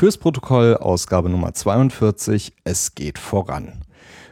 [0.00, 2.54] Fürs Protokoll Ausgabe Nummer 42.
[2.64, 3.84] Es geht voran.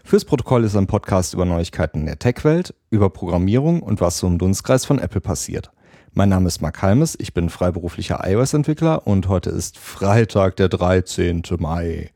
[0.03, 4.27] Fürs Protokoll ist ein Podcast über Neuigkeiten in der Tech-Welt, über Programmierung und was so
[4.27, 5.71] im Dunstkreis von Apple passiert.
[6.15, 11.43] Mein Name ist Mark Halmes, ich bin freiberuflicher iOS-Entwickler und heute ist Freitag, der 13.
[11.59, 12.13] Mai.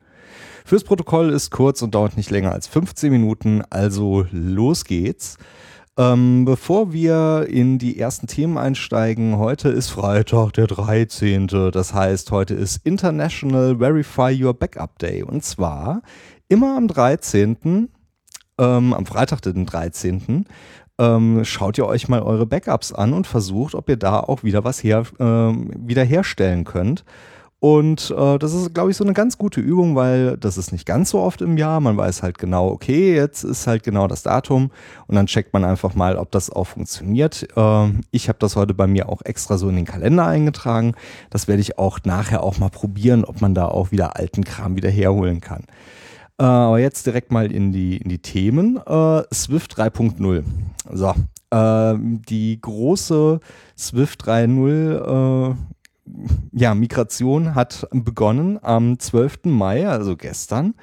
[0.64, 5.36] Fürs Protokoll ist kurz und dauert nicht länger als 15 Minuten, also los geht's.
[5.98, 11.48] Ähm, bevor wir in die ersten Themen einsteigen, heute ist Freitag, der 13.
[11.70, 15.22] Das heißt, heute ist International Verify Your Backup Day.
[15.22, 16.00] Und zwar
[16.48, 17.90] immer am 13.,
[18.58, 20.46] ähm, am Freitag, den 13.,
[20.98, 24.64] ähm, schaut ihr euch mal eure Backups an und versucht, ob ihr da auch wieder
[24.64, 27.04] was her, äh, wiederherstellen könnt.
[27.62, 30.84] Und äh, das ist, glaube ich, so eine ganz gute Übung, weil das ist nicht
[30.84, 31.78] ganz so oft im Jahr.
[31.78, 34.72] Man weiß halt genau, okay, jetzt ist halt genau das Datum
[35.06, 37.46] und dann checkt man einfach mal, ob das auch funktioniert.
[37.56, 40.96] Äh, ich habe das heute bei mir auch extra so in den Kalender eingetragen.
[41.30, 44.74] Das werde ich auch nachher auch mal probieren, ob man da auch wieder alten Kram
[44.74, 45.62] wieder herholen kann.
[46.40, 48.78] Äh, aber jetzt direkt mal in die, in die Themen.
[48.78, 50.42] Äh, Swift 3.0.
[50.92, 51.14] So,
[51.52, 51.94] äh,
[52.28, 53.38] die große
[53.78, 55.54] Swift 3.0
[56.52, 59.44] ja, Migration hat begonnen am 12.
[59.44, 60.74] Mai, also gestern,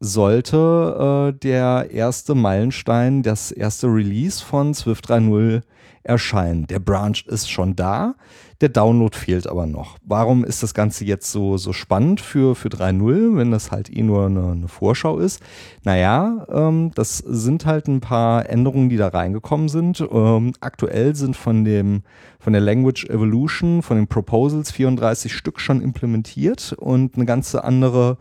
[0.00, 5.62] sollte äh, der erste Meilenstein, das erste Release von Swift 3.0
[6.02, 6.66] erscheinen.
[6.66, 8.14] Der Branch ist schon da,
[8.60, 9.98] der Download fehlt aber noch.
[10.04, 14.02] Warum ist das Ganze jetzt so, so spannend für, für 3.0, wenn das halt eh
[14.02, 15.42] nur eine, eine Vorschau ist?
[15.82, 20.00] Naja, ähm, das sind halt ein paar Änderungen, die da reingekommen sind.
[20.00, 22.02] Ähm, aktuell sind von, dem,
[22.38, 28.18] von der Language Evolution, von den Proposals 34 Stück schon implementiert und eine ganze andere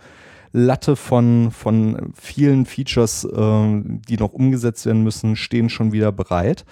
[0.51, 6.63] Latte von, von vielen Features, äh, die noch umgesetzt werden müssen, stehen schon wieder bereit.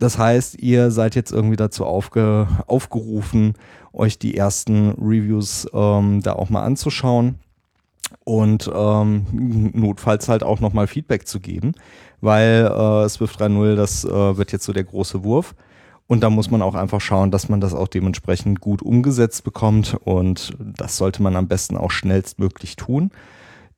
[0.00, 3.52] Das heißt, ihr seid jetzt irgendwie dazu aufge, aufgerufen,
[3.92, 7.38] euch die ersten Reviews ähm, da auch mal anzuschauen
[8.24, 9.26] und ähm,
[9.74, 11.74] notfalls halt auch nochmal Feedback zu geben,
[12.22, 15.54] weil äh, Swift 3.0, das äh, wird jetzt so der große Wurf.
[16.06, 19.96] Und da muss man auch einfach schauen, dass man das auch dementsprechend gut umgesetzt bekommt.
[20.02, 23.12] Und das sollte man am besten auch schnellstmöglich tun.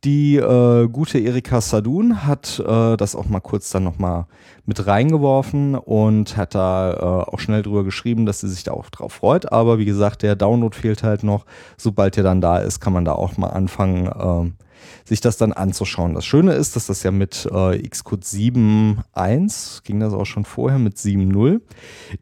[0.04, 4.26] Die äh, gute Erika Sadun hat äh, das auch mal kurz dann nochmal
[4.66, 8.90] mit reingeworfen und hat da äh, auch schnell drüber geschrieben, dass sie sich da auch
[8.90, 9.52] drauf freut.
[9.52, 11.46] Aber wie gesagt, der Download fehlt halt noch.
[11.76, 14.54] Sobald der dann da ist, kann man da auch mal anfangen, ähm,
[15.04, 16.15] sich das dann anzuschauen.
[16.15, 20.78] Das Schöne ist, dass das ja mit äh, Xcode 7.1, ging das auch schon vorher
[20.78, 21.60] mit 7.0,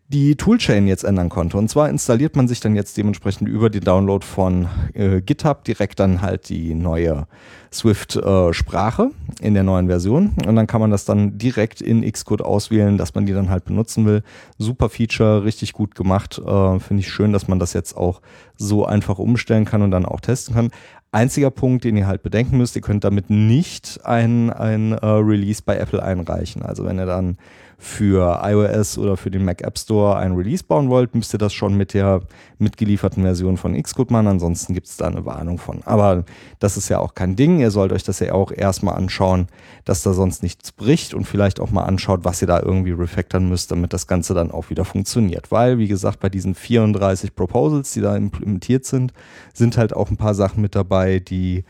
[0.08, 1.56] die Toolchain jetzt ändern konnte.
[1.56, 6.00] Und zwar installiert man sich dann jetzt dementsprechend über den Download von äh, GitHub direkt
[6.00, 7.26] dann halt die neue
[7.72, 9.10] Swift-Sprache
[9.40, 10.34] äh, in der neuen Version.
[10.46, 13.64] Und dann kann man das dann direkt in Xcode auswählen, dass man die dann halt
[13.64, 14.22] benutzen will.
[14.58, 16.38] Super Feature, richtig gut gemacht.
[16.38, 18.20] Äh, Finde ich schön, dass man das jetzt auch
[18.56, 20.70] so einfach umstellen kann und dann auch testen kann.
[21.12, 25.60] Einziger Punkt, den ihr halt bedenken müsst, ihr könnt damit nicht ein, ein uh, Release
[25.64, 26.62] bei Apple einreichen.
[26.62, 27.36] Also wenn ihr dann
[27.80, 31.54] für iOS oder für den Mac App Store ein Release bauen wollt, müsst ihr das
[31.54, 32.20] schon mit der
[32.58, 34.26] mitgelieferten Version von Xcode machen.
[34.26, 35.80] Ansonsten gibt es da eine Warnung von.
[35.86, 36.24] Aber
[36.58, 37.58] das ist ja auch kein Ding.
[37.58, 39.46] Ihr sollt euch das ja auch erstmal anschauen,
[39.86, 43.48] dass da sonst nichts bricht und vielleicht auch mal anschaut, was ihr da irgendwie refactoren
[43.48, 45.50] müsst, damit das Ganze dann auch wieder funktioniert.
[45.50, 49.14] Weil, wie gesagt, bei diesen 34 Proposals, die da implementiert sind,
[49.54, 51.64] sind halt auch ein paar Sachen mit dabei, die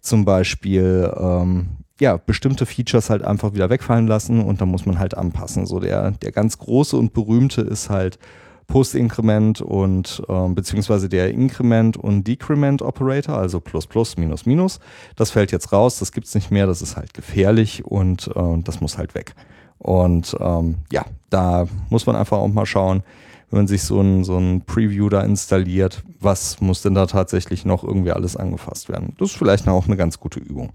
[0.00, 1.68] zum Beispiel ähm,
[2.00, 5.66] ja, bestimmte Features halt einfach wieder wegfallen lassen und da muss man halt anpassen.
[5.66, 8.18] So der, der ganz große und berühmte ist halt
[8.66, 14.80] Post-Increment und äh, beziehungsweise der Increment und Decrement Operator, also plus plus, minus minus.
[15.14, 18.80] Das fällt jetzt raus, das gibt's nicht mehr, das ist halt gefährlich und äh, das
[18.80, 19.34] muss halt weg.
[19.78, 23.02] Und ähm, ja, da muss man einfach auch mal schauen,
[23.50, 27.64] wenn man sich so ein, so ein Preview da installiert, was muss denn da tatsächlich
[27.64, 29.14] noch irgendwie alles angefasst werden.
[29.18, 30.72] Das ist vielleicht auch eine ganz gute Übung.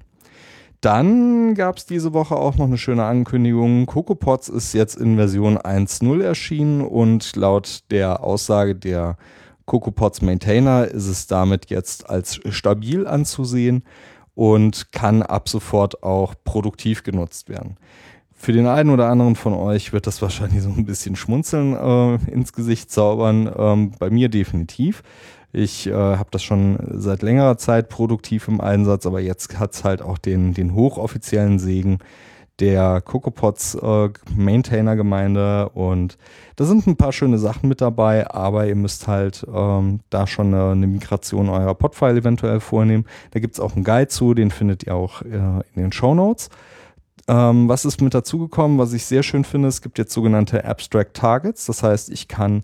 [0.82, 3.86] Dann gab es diese Woche auch noch eine schöne Ankündigung.
[3.86, 9.18] CocoaPods ist jetzt in Version 1.0 erschienen und laut der Aussage der
[9.68, 13.84] CocoaPods Maintainer ist es damit jetzt als stabil anzusehen
[14.34, 17.78] und kann ab sofort auch produktiv genutzt werden.
[18.42, 22.16] Für den einen oder anderen von euch wird das wahrscheinlich so ein bisschen Schmunzeln äh,
[22.32, 23.48] ins Gesicht zaubern.
[23.56, 25.04] Ähm, bei mir definitiv.
[25.54, 29.84] Ich äh, habe das schon seit längerer Zeit produktiv im Einsatz, aber jetzt hat es
[29.84, 32.00] halt auch den, den hochoffiziellen Segen
[32.60, 36.18] der CocoaPods äh, Maintainer Gemeinde und
[36.56, 40.48] da sind ein paar schöne Sachen mit dabei, aber ihr müsst halt ähm, da schon
[40.48, 43.06] eine, eine, Migration eurer Podfile eventuell vornehmen.
[43.32, 46.16] Da gibt es auch einen Guide zu, den findet ihr auch äh, in den Show
[46.16, 46.50] Notes.
[47.28, 51.16] Ähm, was ist mit dazugekommen, was ich sehr schön finde, es gibt jetzt sogenannte Abstract
[51.16, 52.64] Targets, das heißt, ich kann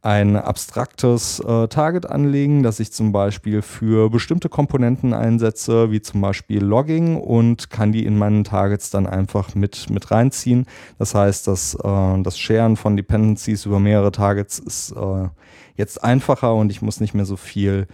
[0.00, 6.20] ein abstraktes äh, Target anlegen, das ich zum Beispiel für bestimmte Komponenten einsetze, wie zum
[6.20, 10.66] Beispiel Logging und kann die in meinen Targets dann einfach mit, mit reinziehen.
[10.98, 15.28] Das heißt, dass äh, das Sharen von Dependencies über mehrere Targets ist äh,
[15.74, 17.88] jetzt einfacher und ich muss nicht mehr so viel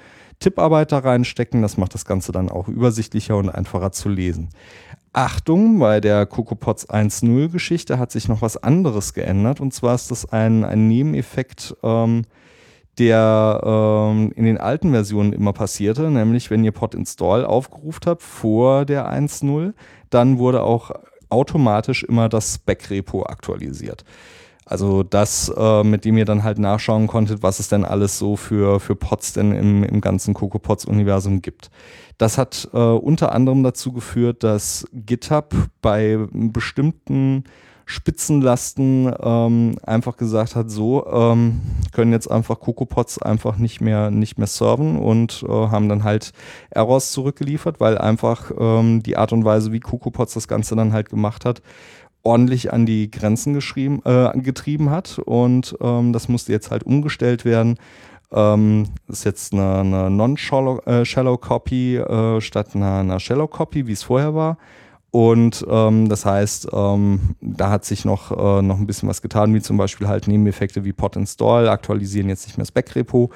[0.45, 1.63] Tipparbeit da reinstecken.
[1.63, 4.51] Das macht das Ganze dann auch übersichtlicher und einfacher zu lesen.
[5.15, 9.61] Achtung, bei der CocoaPods 1.0 Geschichte hat sich noch was anderes geändert.
[9.61, 12.27] Und zwar ist das ein, ein Nebeneffekt, ähm,
[12.99, 18.23] der ähm, in den alten Versionen immer passierte, nämlich wenn ihr Pod Install aufgerufen habt
[18.23, 19.73] vor der 1.0,
[20.11, 20.91] dann wurde auch
[21.31, 24.05] automatisch immer das Spec-Repo aktualisiert.
[24.67, 28.37] Also das, äh, mit dem ihr dann halt nachschauen konntet, was es denn alles so
[28.37, 31.71] für, für Pods denn im, im ganzen CocoaPods-Universum gibt.
[32.19, 37.45] Das hat äh, unter anderem dazu geführt, dass GitHub bei bestimmten
[37.87, 41.61] Spitzenlasten ähm, einfach gesagt hat, so ähm,
[41.93, 46.33] können jetzt einfach CocoaPods einfach nicht mehr nicht mehr serven und äh, haben dann halt
[46.71, 51.11] Errors zurückgeliefert, weil einfach ähm, die Art und Weise, wie CocoaPods das Ganze dann halt
[51.11, 51.61] gemacht hat,
[52.25, 57.79] ordentlich an die Grenzen äh, getrieben hat und ähm, das musste jetzt halt umgestellt werden.
[58.33, 64.35] Ähm, ist jetzt eine, eine Non-Shallow-Copy äh, äh, statt einer, einer Shallow-Copy, wie es vorher
[64.35, 64.59] war.
[65.13, 69.55] Und ähm, das heißt, ähm, da hat sich noch, äh, noch ein bisschen was getan,
[69.55, 73.31] wie zum Beispiel halt Nebeneffekte wie Pot Install, aktualisieren jetzt nicht mehr das Backrepo.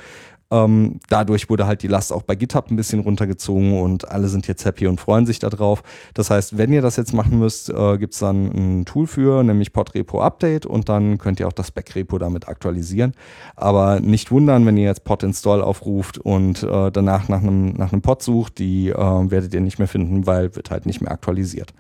[0.50, 4.48] Ähm, dadurch wurde halt die Last auch bei GitHub ein bisschen runtergezogen und alle sind
[4.48, 5.82] jetzt happy und freuen sich darauf.
[6.14, 9.42] Das heißt, wenn ihr das jetzt machen müsst, äh, gibt es dann ein Tool für,
[9.42, 13.12] nämlich Podrepo Update und dann könnt ihr auch das Backrepo damit aktualisieren.
[13.56, 17.92] Aber nicht wundern, wenn ihr jetzt Pod Install aufruft und äh, danach nach einem, nach
[17.92, 21.12] einem Pod sucht, die äh, werdet ihr nicht mehr finden, weil wird halt nicht mehr
[21.12, 21.74] aktualisiert.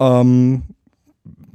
[0.00, 0.62] Ähm,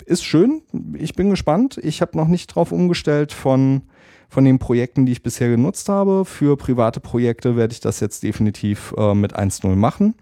[0.05, 0.61] ist schön.
[0.93, 1.79] Ich bin gespannt.
[1.81, 3.81] Ich habe noch nicht drauf umgestellt von
[4.29, 6.25] von den Projekten, die ich bisher genutzt habe.
[6.25, 10.15] Für private Projekte werde ich das jetzt definitiv äh, mit 1.0 machen.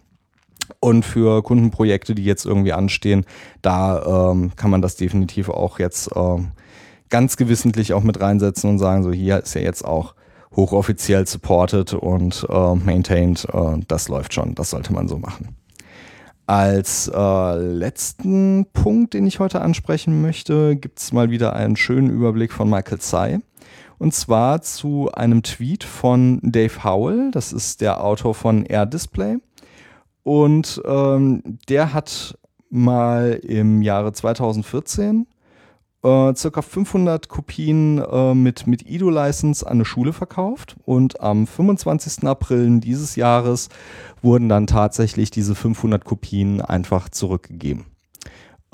[0.79, 3.25] Und für Kundenprojekte, die jetzt irgendwie anstehen,
[3.61, 6.37] da ähm, kann man das definitiv auch jetzt äh,
[7.09, 10.15] ganz gewissentlich auch mit reinsetzen und sagen, so hier ist ja jetzt auch
[10.55, 13.45] hochoffiziell supported und äh, maintained.
[13.53, 15.55] Äh, das läuft schon, das sollte man so machen.
[16.47, 22.09] Als äh, letzten Punkt, den ich heute ansprechen möchte, gibt es mal wieder einen schönen
[22.09, 23.39] Überblick von Michael Tsai.
[23.97, 29.37] Und zwar zu einem Tweet von Dave Howell, das ist der Autor von Air Display.
[30.23, 32.37] Und ähm, der hat
[32.69, 35.27] mal im Jahre 2014
[36.03, 40.75] äh, circa 500 Kopien äh, mit, mit IDO-License an eine Schule verkauft.
[40.85, 42.27] Und am 25.
[42.27, 43.69] April dieses Jahres
[44.21, 47.85] wurden dann tatsächlich diese 500 Kopien einfach zurückgegeben.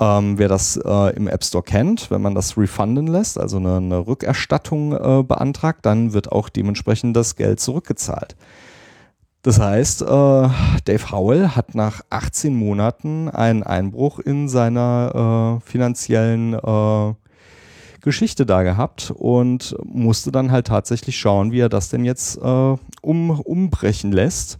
[0.02, 3.76] Ähm, wer das äh, im App Store kennt, wenn man das refunden lässt, also eine,
[3.76, 8.34] eine Rückerstattung äh, beantragt, dann wird auch dementsprechend das Geld zurückgezahlt.
[9.42, 16.54] Das heißt, äh, Dave Howell hat nach 18 Monaten einen Einbruch in seiner äh, finanziellen
[16.54, 17.14] äh,
[18.00, 22.76] Geschichte da gehabt und musste dann halt tatsächlich schauen, wie er das denn jetzt äh,
[23.02, 24.58] um, umbrechen lässt.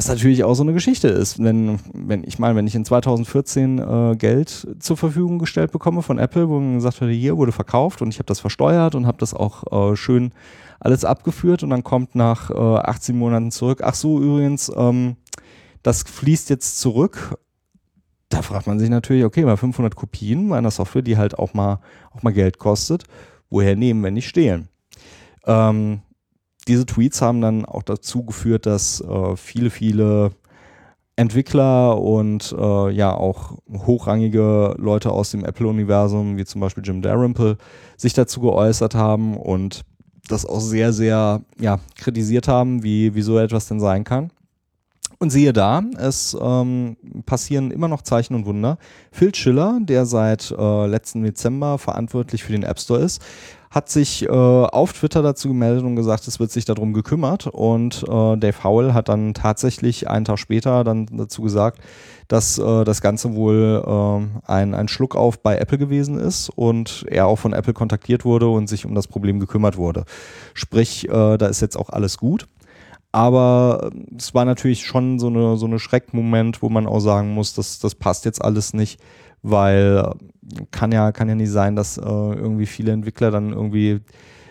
[0.00, 3.78] Was natürlich auch so eine Geschichte ist, wenn, wenn ich meine, wenn ich in 2014
[3.78, 8.00] äh, Geld zur Verfügung gestellt bekomme von Apple, wo man gesagt hat, hier wurde verkauft
[8.00, 10.32] und ich habe das versteuert und habe das auch äh, schön
[10.78, 15.16] alles abgeführt und dann kommt nach äh, 18 Monaten zurück, ach so, übrigens, ähm,
[15.82, 17.36] das fließt jetzt zurück.
[18.30, 21.78] Da fragt man sich natürlich, okay, bei 500 Kopien meiner Software, die halt auch mal,
[22.12, 23.04] auch mal Geld kostet,
[23.50, 24.70] woher nehmen, wenn nicht stehlen?
[25.44, 26.00] Ähm,
[26.70, 30.30] diese Tweets haben dann auch dazu geführt, dass äh, viele, viele
[31.16, 37.58] Entwickler und äh, ja auch hochrangige Leute aus dem Apple-Universum, wie zum Beispiel Jim Dalrymple,
[37.96, 39.82] sich dazu geäußert haben und
[40.28, 44.30] das auch sehr, sehr ja, kritisiert haben, wie, wie so etwas denn sein kann.
[45.18, 46.96] Und siehe da, es ähm,
[47.26, 48.78] passieren immer noch Zeichen und Wunder.
[49.10, 53.20] Phil Schiller, der seit äh, letzten Dezember verantwortlich für den App Store ist,
[53.70, 57.46] hat sich äh, auf Twitter dazu gemeldet und gesagt, es wird sich darum gekümmert.
[57.46, 61.80] Und äh, Dave Howell hat dann tatsächlich einen Tag später dann dazu gesagt,
[62.26, 67.06] dass äh, das Ganze wohl äh, ein, ein Schluck auf bei Apple gewesen ist und
[67.08, 70.04] er auch von Apple kontaktiert wurde und sich um das Problem gekümmert wurde.
[70.52, 72.48] Sprich, äh, da ist jetzt auch alles gut.
[73.12, 77.54] Aber es war natürlich schon so eine, so eine Schreckmoment, wo man auch sagen muss,
[77.54, 79.00] dass das passt jetzt alles nicht
[79.42, 80.12] weil
[80.70, 84.00] kann ja, kann ja nicht sein, dass äh, irgendwie viele Entwickler dann irgendwie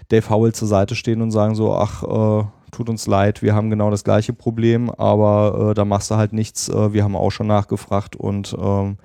[0.10, 3.70] Dave Howell zur Seite stehen und sagen so, ach, äh, tut uns leid, wir haben
[3.70, 7.32] genau das gleiche Problem, aber äh, da machst du halt nichts, äh, wir haben auch
[7.32, 8.98] schon nachgefragt und ähm,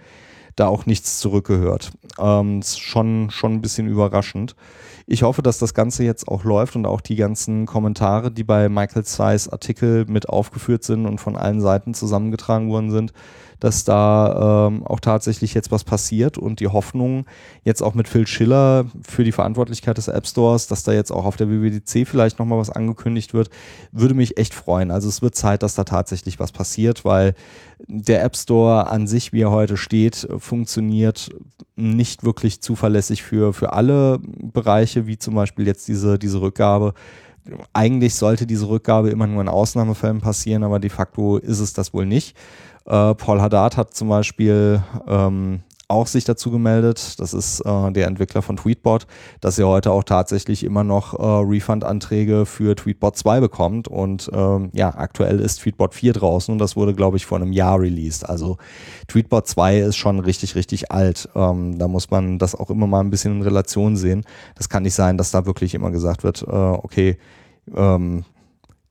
[0.56, 1.90] da auch nichts zurückgehört.
[2.18, 4.54] Ähm, ist schon, schon ein bisschen überraschend.
[5.06, 8.68] Ich hoffe, dass das Ganze jetzt auch läuft und auch die ganzen Kommentare, die bei
[8.68, 13.12] Michael Zeiss Artikel mit aufgeführt sind und von allen Seiten zusammengetragen worden sind,
[13.60, 17.26] dass da ähm, auch tatsächlich jetzt was passiert und die Hoffnung
[17.62, 21.24] jetzt auch mit Phil Schiller für die Verantwortlichkeit des App Stores, dass da jetzt auch
[21.24, 23.50] auf der WWDC vielleicht nochmal was angekündigt wird,
[23.92, 24.90] würde mich echt freuen.
[24.90, 27.34] Also es wird Zeit, dass da tatsächlich was passiert, weil
[27.86, 31.30] der App Store an sich, wie er heute steht, funktioniert
[31.76, 36.94] nicht wirklich zuverlässig für, für alle Bereiche, wie zum Beispiel jetzt diese, diese Rückgabe
[37.72, 41.92] eigentlich sollte diese Rückgabe immer nur in Ausnahmefällen passieren, aber de facto ist es das
[41.92, 42.36] wohl nicht.
[42.86, 48.06] Äh, Paul Haddad hat zum Beispiel ähm, auch sich dazu gemeldet, das ist äh, der
[48.06, 49.06] Entwickler von Tweetbot,
[49.40, 54.70] dass er heute auch tatsächlich immer noch äh, Refund-Anträge für Tweetbot 2 bekommt und ähm,
[54.72, 58.28] ja, aktuell ist Tweetbot 4 draußen und das wurde, glaube ich, vor einem Jahr released.
[58.28, 58.56] Also
[59.08, 61.28] Tweetbot 2 ist schon richtig, richtig alt.
[61.34, 64.24] Ähm, da muss man das auch immer mal ein bisschen in Relation sehen.
[64.54, 67.18] Das kann nicht sein, dass da wirklich immer gesagt wird, äh, okay,
[67.74, 68.24] ähm,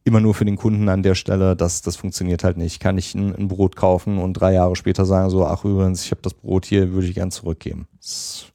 [0.04, 2.80] immer nur für den Kunden an der Stelle, das, das funktioniert halt nicht.
[2.80, 6.12] Kann ich ein, ein Brot kaufen und drei Jahre später sagen, so, ach übrigens, ich
[6.12, 7.88] habe das Brot hier, würde ich gern zurückgeben.
[7.98, 8.48] Das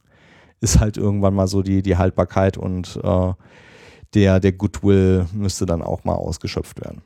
[0.60, 3.32] ist halt irgendwann mal so die, die Haltbarkeit und äh,
[4.14, 7.02] der, der Goodwill müsste dann auch mal ausgeschöpft werden.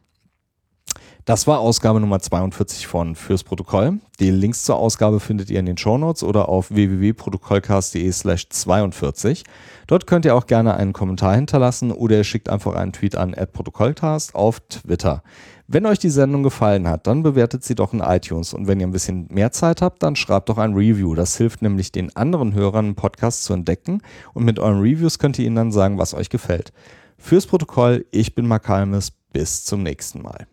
[1.25, 4.01] Das war Ausgabe Nummer 42 von Fürs Protokoll.
[4.19, 9.45] Die Links zur Ausgabe findet ihr in den Shownotes oder auf www.protokollcast.de slash 42.
[9.87, 13.37] Dort könnt ihr auch gerne einen Kommentar hinterlassen oder ihr schickt einfach einen Tweet an
[13.53, 15.23] protokollcast auf Twitter.
[15.69, 18.89] Wenn euch die Sendung gefallen hat, dann bewertet sie doch in iTunes und wenn ihr
[18.89, 21.15] ein bisschen mehr Zeit habt, dann schreibt doch ein Review.
[21.15, 24.03] Das hilft nämlich den anderen Hörern, einen Podcast zu entdecken
[24.35, 26.73] und mit euren Reviews könnt ihr ihnen dann sagen, was euch gefällt.
[27.17, 30.49] Fürs Protokoll, ich bin Mark Halmes, bis zum nächsten Mal.